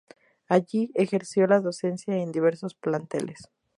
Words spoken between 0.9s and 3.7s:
ejerció la docencia en diversos planteles.